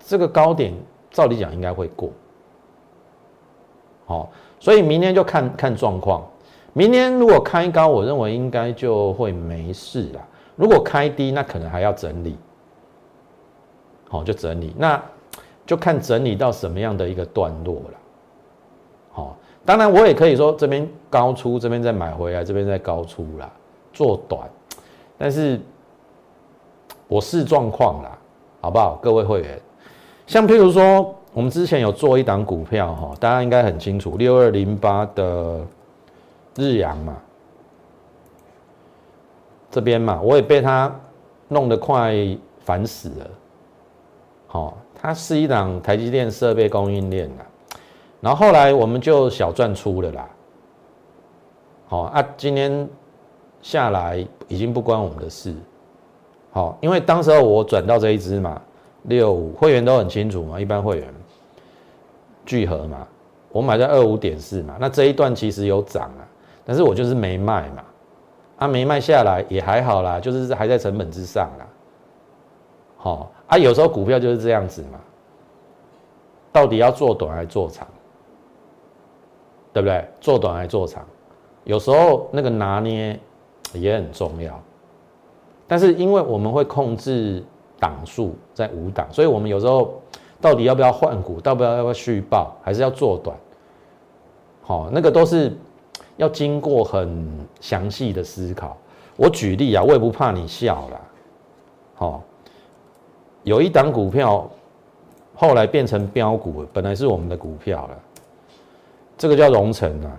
[0.00, 0.74] 这个高点
[1.08, 2.10] 照理讲应该会过。
[4.06, 6.26] 好，所以明天就看看状况。
[6.72, 10.20] 明天如果开高，我认为应该就会没事啦。
[10.56, 12.36] 如果开低，那可能还要整理。
[14.08, 15.00] 好，就整理，那
[15.64, 17.98] 就看整理到什么样的一个段落了。
[19.12, 23.48] 好，当然我也可以说这边高出，这边再买回来，这边再高出啦，
[23.92, 24.50] 做短。
[25.16, 25.60] 但是
[27.08, 28.18] 我视状况啦，
[28.60, 28.98] 好不好？
[29.02, 29.60] 各位会员，
[30.26, 35.60] 像譬如说，我们之前有做一档股票哈，大家应该很清楚，六二零八的
[36.56, 37.16] 日阳嘛，
[39.70, 40.92] 这边嘛，我也被他
[41.48, 42.14] 弄得快
[42.60, 43.30] 烦死了。
[44.48, 47.44] 好，它是一档台积电设备供应链的，
[48.20, 50.28] 然后后来我们就小赚出了啦。
[51.86, 52.88] 好啊，今天
[53.62, 55.54] 下来已经不关我们的事。
[56.56, 58.58] 好，因为当时候我转到这一支嘛，
[59.02, 61.14] 六五会员都很清楚嘛，一般会员
[62.46, 63.06] 聚合嘛，
[63.52, 66.24] 我买在二五点四嘛，那这一段其实有涨啊，
[66.64, 67.84] 但是我就是没卖嘛，
[68.56, 71.66] 啊没卖下来也还好啦，就是还在成本之上啦。
[72.96, 73.30] 好。
[73.48, 74.98] 啊，有时候股票就是这样子嘛，
[76.52, 77.86] 到底要做短还是做长，
[79.74, 80.02] 对不对？
[80.22, 81.04] 做短还是做长，
[81.64, 83.20] 有时候那个拿捏
[83.74, 84.58] 也很重要。
[85.66, 87.42] 但是因为我们会控制
[87.78, 90.00] 档数在五档，所以我们有时候
[90.40, 93.36] 到底要不要换股，要不要要不要续报，还是要做短？
[94.62, 95.56] 好，那个都是
[96.16, 97.26] 要经过很
[97.60, 98.76] 详细的思考。
[99.16, 101.00] 我举例啊，我也不怕你笑了，
[101.94, 102.22] 好。
[103.44, 104.50] 有一档股票，
[105.36, 107.98] 后来变成标股，本来是我们的股票了。
[109.16, 110.10] 这个叫荣成啊，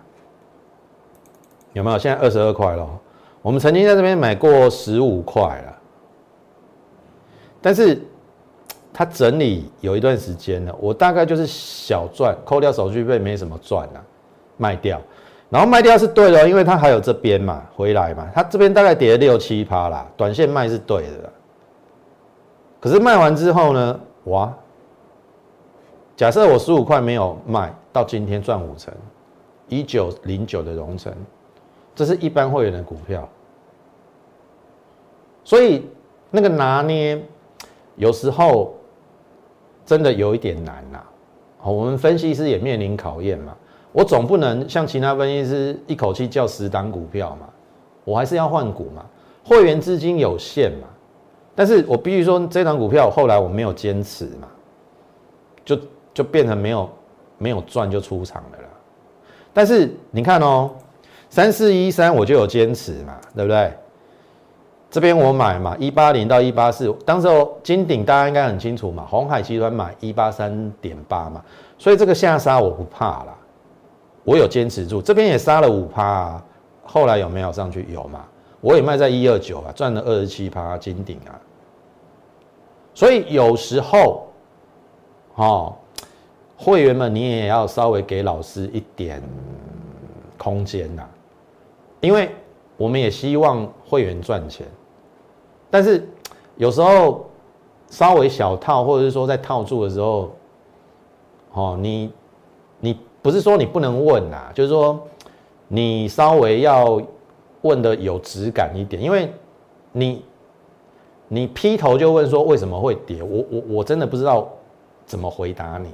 [1.73, 1.97] 有没有？
[1.97, 2.87] 现在二十二块了。
[3.47, 5.77] 我们曾经在这边买过十五块了，
[7.61, 7.97] 但是
[8.91, 14.03] 它整理有一段时间了，我大概就是小赚，扣掉手续费没什么赚了，
[14.57, 14.99] 卖掉。
[15.49, 21.31] 然后卖掉是对的，因为它还有这边嘛，回来嘛，它这边大概跌了六七趴啦，短线卖是对的。
[22.81, 23.97] 可是卖完之后呢？
[24.25, 24.53] 哇！
[26.17, 28.93] 假设我十五块没有卖，到今天赚五成，
[29.69, 31.13] 一九零九的荣成，
[31.95, 33.25] 这是一般会员的股票，
[35.47, 35.87] 所以
[36.29, 37.17] 那个拿捏
[37.95, 38.75] 有时候
[39.85, 41.01] 真的有一点难呐。
[41.57, 43.55] 好，我们分析师也面临考验嘛。
[43.93, 47.47] 我总不能像其他分析师一口气叫十档股票嘛，
[48.03, 49.05] 我还是要换股嘛。
[49.45, 50.87] 会员资金有限嘛。
[51.55, 54.49] 但是我必须说，这张股票后来我没有坚持嘛，
[55.63, 55.79] 就
[56.13, 56.89] 就变成没有
[57.37, 58.67] 没有赚就出场了啦。
[59.53, 60.71] 但是你看哦，
[61.29, 63.71] 三四一三我就有坚持嘛，对不对？
[64.89, 71.43] 这边我买嘛，一八零到一八四，当时候金鼎大家应该很清楚嘛，红海集团买一八三点八嘛，
[71.77, 73.35] 所以这个下杀我不怕啦，
[74.23, 76.43] 我有坚持住，这边也杀了五趴，啊
[76.85, 77.85] 后来有没有上去？
[77.91, 78.25] 有嘛？
[78.61, 81.35] 我也卖在一二九啊，赚了二十七趴金顶啊。
[82.93, 84.27] 所以有时候，
[85.35, 85.75] 哦，
[86.55, 89.21] 会员们你也要稍微给老师一点
[90.37, 91.03] 空间呐，
[91.99, 92.31] 因为
[92.77, 94.65] 我们也希望会员赚钱，
[95.69, 96.07] 但是
[96.55, 97.25] 有时候
[97.89, 100.31] 稍微小套，或者是说在套住的时候，
[101.53, 102.11] 哦，你
[102.79, 104.99] 你不是说你不能问呐，就是说
[105.67, 107.01] 你稍微要
[107.61, 109.31] 问的有质感一点，因为
[109.91, 110.23] 你。
[111.29, 113.21] 你劈头就问说为什么会跌？
[113.21, 114.47] 我我我真的不知道
[115.05, 115.89] 怎么回答你。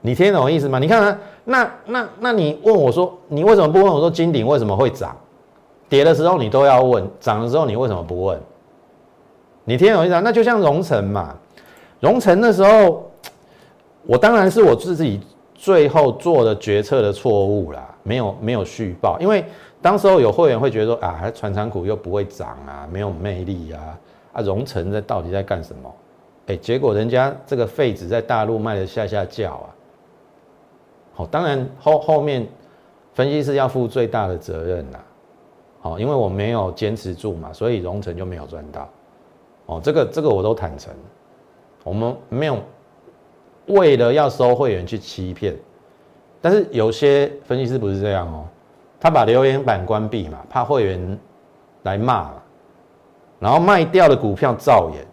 [0.00, 0.78] 你听懂我意思吗？
[0.78, 5.16] 你看啊，那那那你问我说你为什么不问我说金鼎为什么会涨？
[5.88, 8.40] 跌的时候你都要问，涨的时候你为什么不问？
[9.64, 10.20] 你听懂意思啊？
[10.20, 11.34] 那就像荣成嘛，
[12.00, 13.10] 荣成那时候，
[14.04, 15.20] 我当然是我自己
[15.54, 19.44] 最后做的决策的错误啦，没有没有续报，因为。
[19.80, 23.96] 当时候有会员会觉得说啊，传长股又不会涨啊，没有魅力啊，
[24.32, 25.94] 啊，荣成在到底在干什么？
[26.48, 29.70] 哎，结果人家这个废纸在大陆卖的下下叫啊。
[31.14, 32.44] 好，当然后后面
[33.14, 34.98] 分析师要负最大的责任呐。
[35.80, 38.88] 好，因为我没有坚持住嘛，所以荣成就没有赚到。
[39.66, 40.92] 哦，这个这个我都坦诚，
[41.84, 42.58] 我们没有
[43.66, 45.56] 为了要收会员去欺骗，
[46.40, 48.46] 但是有些分析师不是这样哦。
[49.00, 51.18] 他把留言板关闭嘛，怕会员
[51.84, 52.32] 来骂，
[53.38, 55.06] 然后卖掉的股票造眼。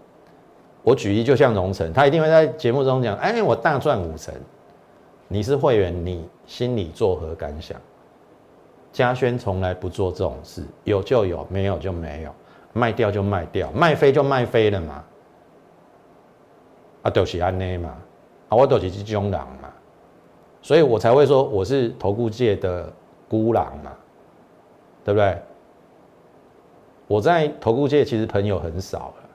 [0.82, 4.34] 我举例就像荣成，他一定会在节目中讲：“哎，我大赚五成。”
[5.28, 7.76] 你是会员，你心里作何感想？
[8.96, 12.34] 嘉轩从来不做这种事，有就有，没有就没有，
[12.72, 15.04] 卖掉就卖掉，卖飞就卖飞了嘛。
[17.02, 17.90] 啊，都是安内嘛，
[18.48, 19.70] 啊，我都是这种人嘛，
[20.62, 22.92] 所以我才会说我是投顾界的。
[23.28, 23.92] 孤狼嘛，
[25.04, 25.42] 对不对？
[27.08, 29.30] 我在投顾界其实朋友很少了，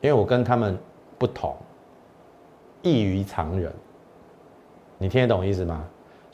[0.00, 0.76] 因为我跟他们
[1.16, 1.56] 不同，
[2.82, 3.72] 异于常人。
[4.98, 5.84] 你听得懂意思吗？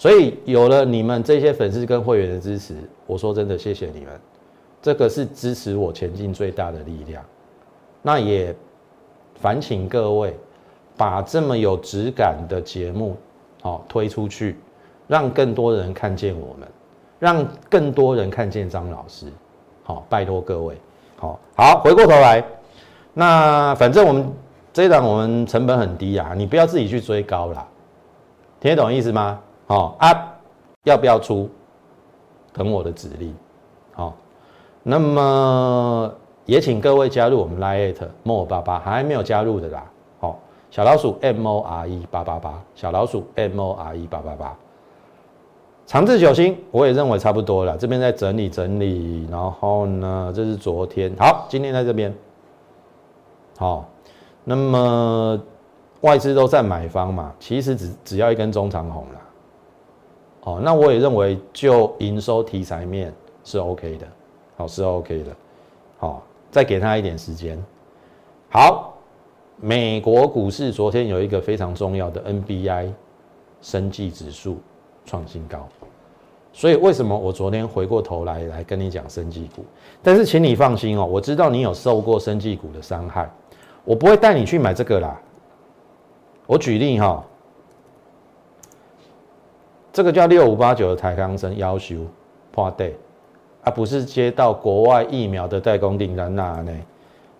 [0.00, 2.74] 所以有了你们这些粉丝跟会员的支持，
[3.06, 4.18] 我说真的，谢谢你们，
[4.80, 7.22] 这个是支持我前进最大的力量。
[8.00, 8.56] 那也
[9.34, 10.34] 烦请各位
[10.96, 13.14] 把这么有质感的节目，
[13.60, 14.56] 好推出去。
[15.06, 16.66] 让更多人看见我们，
[17.18, 19.26] 让更多人看见张老师，
[19.82, 20.78] 好，拜托各位，
[21.18, 22.42] 好好回过头来，
[23.12, 24.32] 那反正我们
[24.72, 27.68] 这一档我们成本很低啊，你不要自己去追高啦，
[28.60, 29.38] 听得懂意思吗？
[29.70, 30.34] 好啊，
[30.82, 31.48] 要不要出？
[32.52, 33.32] 等我的指令，
[33.92, 34.12] 好，
[34.82, 36.12] 那么
[36.44, 39.84] 也请各位加入我们 Lite Mor 八八，还没有加入的啦，
[40.18, 40.36] 好，
[40.72, 44.56] 小老鼠 M O R E 八八八，小老鼠 M O R E 八八八。
[45.86, 47.78] 长治久兴，我也认为差不多了。
[47.78, 52.12] 这边在整理整理，然后呢，这是昨天，好，今天在这边，
[53.56, 53.84] 好，
[54.42, 55.40] 那么
[56.00, 59.20] 外资都在买方嘛，其实只只要一根中长红了，
[60.50, 63.12] 哦，那我也认为就营收题材面
[63.44, 64.06] 是 OK 的，
[64.56, 65.30] 好是 OK 的，
[65.98, 67.62] 好，再给他一点时间。
[68.48, 68.94] 好，
[69.56, 72.90] 美国股市昨天有一个非常重要的 NBI
[73.62, 74.58] 升绩指数
[75.04, 75.68] 创新高。
[76.52, 79.64] 所以为什么我昨天回过头来来跟你讲生技股？
[80.02, 83.30] 但是请你放心哦，我知道你有受过生技股的伤害，
[83.84, 85.20] 我不会带你去买这个啦。
[86.46, 87.24] 我举例哈，
[89.92, 92.06] 这个叫六五八九的台康生要求
[92.52, 92.92] 破 day，
[93.64, 96.72] 啊不是接到国外疫苗的代工订单那呢，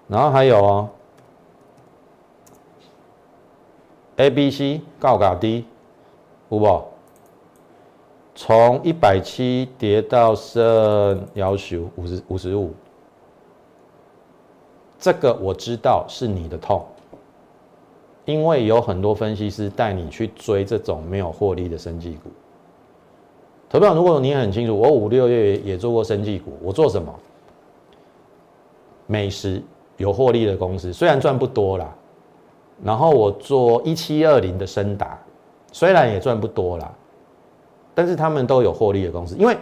[0.09, 0.89] 然后还有哦
[4.17, 5.65] ，A B C 高嘎低，
[6.49, 6.85] 有不？
[8.35, 12.73] 从一百七跌到剩要求五十五十五，
[14.99, 16.85] 这个我知道是你的痛，
[18.25, 22.31] 因为有很多分析师带你去追这种没有获利的生技股。
[23.71, 27.15] 投票，如果你很清楚，我五六月也做过生技股，我做什么？
[29.07, 29.63] 美食
[29.97, 31.95] 有获利的公司，虽然赚不多啦，
[32.83, 35.17] 然后我做一七二零的深达，
[35.71, 36.93] 虽然也赚不多啦。
[37.95, 39.57] 但是他们都有获利的公司，因为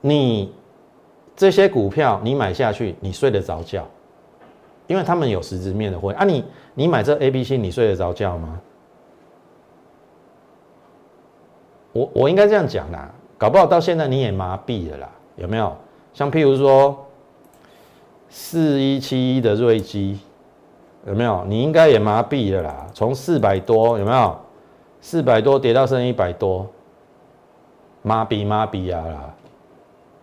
[0.00, 0.52] 你
[1.36, 3.86] 这些股票你买下去，你睡得着觉，
[4.86, 6.24] 因为他们有实质面的会啊。
[6.24, 8.60] 你你买这 A、B、C，你睡得着觉吗？
[11.98, 15.76] 我我应该这样讲啦，搞不好到现在你也麻痹了啦，有没有？
[16.12, 17.06] 像譬如说
[18.28, 20.18] 四一七一的瑞基，
[21.06, 21.44] 有没有？
[21.46, 24.36] 你应该也麻痹了啦，从四百多有没有？
[25.00, 26.66] 四百多跌到剩一百多。
[28.02, 29.34] 麻痹麻痹啊啦，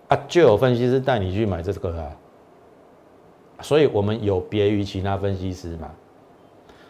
[0.07, 2.09] 啊，就有分析师带你去买这个啊，
[3.61, 5.91] 所以我们有别于其他分析师嘛。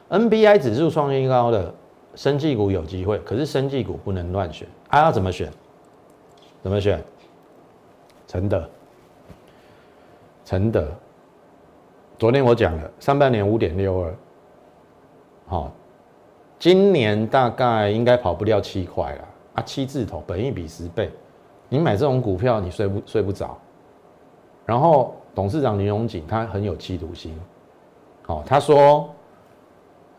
[0.09, 1.73] NBI 指数创新高的
[2.16, 5.51] 生技股有机会，可是生技股不能乱选，啊，要怎么选？
[6.63, 7.03] 怎么选？
[8.28, 8.68] 承德，
[10.43, 10.91] 承德，
[12.18, 14.16] 昨天我讲了，上半年五点六二，
[15.45, 15.72] 好，
[16.57, 21.11] 今年大概应该跑不掉七块了啊，七字头，本益比十倍。
[21.70, 23.57] 你买这种股票，你睡不睡不着？
[24.66, 27.39] 然后董事长林荣景他很有企图心，
[28.24, 29.07] 好，他说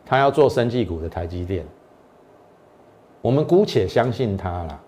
[0.04, 1.66] 他要做生技股的台积电，
[3.26, 4.80] 我们姑且相信他啦，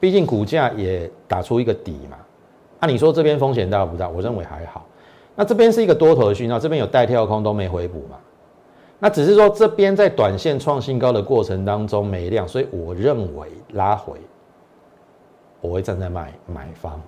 [0.00, 2.16] 毕竟股价也打出一个底嘛。
[2.80, 4.08] 那你说这边风险大不大？
[4.08, 4.84] 我认为还好。
[5.36, 8.18] 那这边是一个多头的讯号，这边有带跳空都没回补嘛？
[8.98, 14.18] 那只是说这边在短线创新高的过程当中没量，所以我认为拉回。
[15.60, 17.00] 我会站在买买方，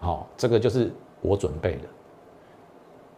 [0.00, 0.90] 好，这个就是
[1.20, 1.82] 我准备的，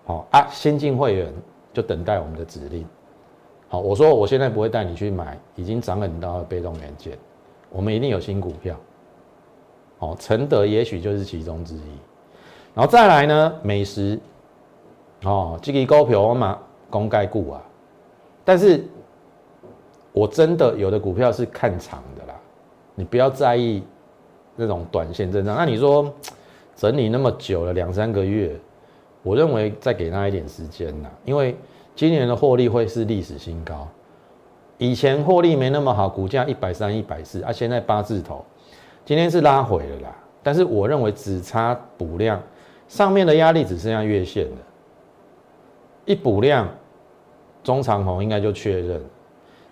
[0.05, 1.32] 好啊，先进会员
[1.72, 2.84] 就等待我们的指令，
[3.68, 7.18] 好，我说我现在不会带你去买已经涨很高的被动元件，
[7.70, 8.76] 我们一定有新股票，
[9.98, 11.98] 好，承德也许就是其中之一，
[12.74, 14.18] 然后再来呢，美食，
[15.24, 16.58] 哦，这个股票我嘛
[16.88, 17.62] 公盖股啊，
[18.44, 18.84] 但是
[20.12, 22.40] 我真的有的股票是看长的啦。
[22.94, 23.82] 你不要在意
[24.54, 25.54] 那种短线震荡。
[25.54, 26.10] 那你说
[26.74, 28.56] 整理那么久了，两三个月，
[29.22, 31.54] 我认为再给他一点时间呐，因为
[31.97, 33.88] 今年的获利会是历史新高。
[34.76, 38.44] 以前获利没那么好，股价一百三、一百四，啊，现在八字头，
[39.05, 40.14] 今天是拉回了啦。
[40.42, 42.40] 但是我认为只差补量，
[42.86, 44.57] 上面的压力只剩下月线了，
[46.05, 46.68] 一补量，
[47.64, 49.01] 中长红应该就确认。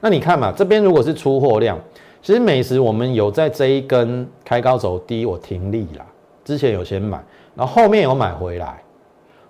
[0.01, 1.79] 那你看嘛，这边如果是出货量。
[2.23, 6.07] 其实美食我们有在这一根开高走低，我停利啦。
[6.43, 7.23] 之前有先买，
[7.55, 8.83] 然后后面有买回来。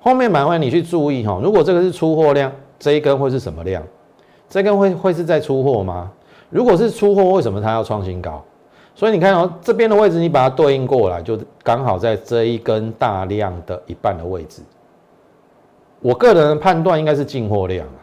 [0.01, 3.83] 后面买回来你去注意哈，如果这个是出货量，这一根会是什么量？
[4.49, 6.11] 这根会会是在出货吗？
[6.51, 8.43] 如果是出货，为什么它要创新高？
[8.95, 14.63] 所以你看哦，这边的位置你把它对应过来，就刚好在这一根大量的一半的位置。
[16.01, 18.01] 我个人的判断应该是进货量啊。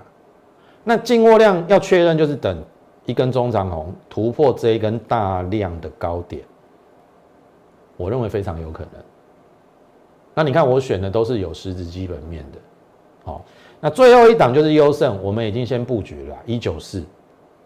[0.84, 2.64] 那进货量要确认，就是等。
[3.08, 6.44] 一根中长红突破这一根大量的高点，
[7.98, 9.02] 我认为非常有可能。
[10.36, 12.60] 那你看我选的都是有实质基本面的，
[13.26, 13.44] 好，
[13.82, 17.04] 那最后一档就是优胜，我们已经先布局了，一九四，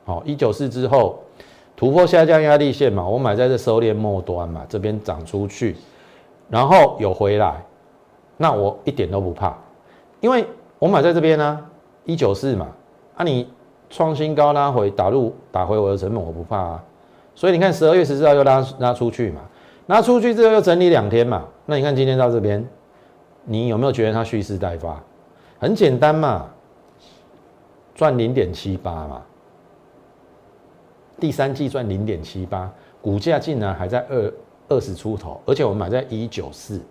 [0.06, 1.20] 好，一九四之后
[1.76, 5.76] 突破下降压力线嘛，我买在这收敛末端嘛，这边涨出去，
[6.50, 7.64] 然后有回来，
[8.38, 9.56] 那我一点都不怕，
[10.22, 10.44] 因为
[10.80, 11.66] 我买在这边呢，
[12.06, 12.68] 一九四嘛，
[13.16, 13.48] 啊你。
[13.88, 16.84] 创新高拉回打入打回我的成本，我不怕啊。
[17.36, 19.42] 所以你看十二月十四号又拉拉出去嘛，
[19.86, 21.46] 拉出去之后又整理两天嘛。
[21.68, 22.68] 那你看今天到这边，
[23.44, 25.02] 你有没有觉得它蓄势待发？
[25.60, 26.48] 很简单嘛，
[27.94, 29.22] 赚零点七八嘛。
[31.20, 32.70] 第三季赚零点七八，
[33.02, 34.34] 股价竟然还在二
[34.68, 36.82] 二十出头，而且我们买在一九四，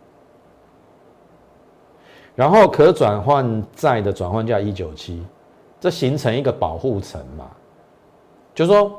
[2.35, 5.25] 然后可转换债的转换价一九七。
[5.79, 7.45] 这形成一个保护层嘛，
[8.55, 8.91] 就是说，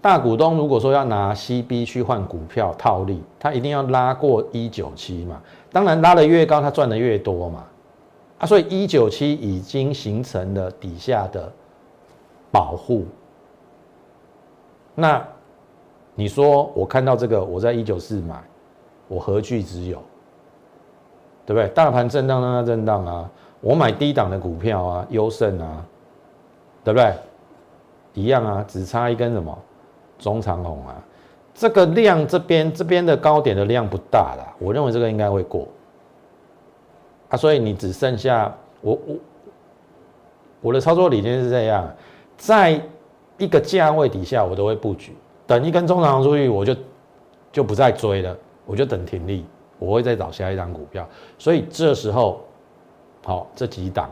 [0.00, 5.40] 大股东如果说要拿 CB 去换股票套利，他一定要拉过一九七嘛。
[5.70, 7.64] 当然拉的越高，他赚的越多嘛。
[8.42, 11.50] 啊，所以一九七已经形成了底下的
[12.50, 13.06] 保护。
[14.96, 15.24] 那
[16.16, 18.42] 你说我看到这个，我在一九四买，
[19.06, 20.02] 我何惧之有？
[21.46, 21.68] 对不对？
[21.68, 23.30] 大盘震荡让它震荡啊，
[23.60, 25.86] 我买低档的股票啊，优胜啊。
[26.84, 27.14] 对不对？
[28.12, 29.56] 一样啊，只差一根什么
[30.18, 31.00] 中长红啊？
[31.54, 35.68] 这个量这边这边的高点的量不大啦，我认为这个应该会过
[37.32, 37.36] 啊。
[37.36, 39.16] 所以你只剩下我我
[40.60, 41.90] 我的操作理念是这样，
[42.36, 42.80] 在
[43.38, 45.16] 一个价位底下我都会布局，
[45.46, 46.76] 等一根中长出去我就
[47.50, 49.44] 就不再追了，我就等停利，
[49.78, 51.08] 我会再找下一张股票。
[51.38, 52.40] 所以这时候
[53.24, 54.10] 好这几档。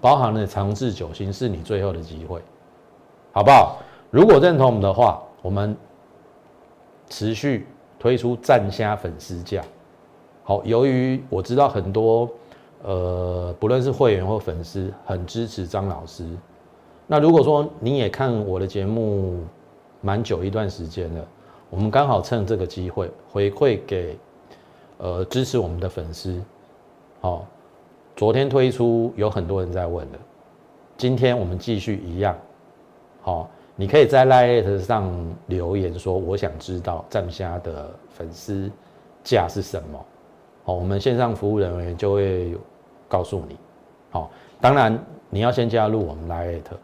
[0.00, 2.40] 包含了长治久兴是你最后的机会，
[3.32, 3.78] 好不好？
[4.12, 5.76] 如果认同我们的话，我们
[7.08, 7.66] 持续
[7.98, 9.60] 推出战虾粉丝价。
[10.48, 12.26] 好，由于我知道很多
[12.82, 16.24] 呃，不论是会员或粉丝很支持张老师。
[17.06, 19.44] 那如果说你也看我的节目
[20.00, 21.22] 蛮久一段时间了，
[21.68, 24.16] 我们刚好趁这个机会回馈给
[24.96, 26.42] 呃支持我们的粉丝，
[27.20, 27.46] 好。
[28.16, 30.18] 昨天推出有很多人在问的，
[30.96, 32.34] 今天我们继续一样，
[33.20, 35.12] 好，你可以在 Lite 上
[35.48, 38.70] 留言说我想知道站虾的粉丝
[39.22, 40.02] 价是什么？
[40.68, 42.54] 哦，我们线上服务人员就会
[43.08, 43.56] 告诉你。
[44.10, 46.76] 好，当然你要先加入我们 Lite，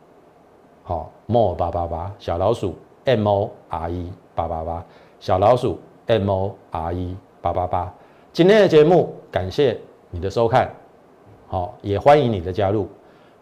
[0.83, 2.75] 好，more 八八八小老鼠
[3.05, 4.83] M O R E 八八八
[5.21, 7.93] 小老鼠 M O R E 八八八。
[8.33, 9.79] 今天的节目感谢
[10.11, 10.75] 你的收看，
[11.47, 12.89] 好，也欢迎你的加入。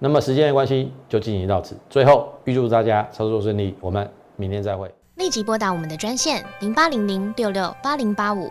[0.00, 4.92] 那么时间的关系就进行到此，最后预祝大家操作顺利，我们明天再会。
[5.14, 8.50] 立即拨打我们的专线零八零零六六八零八五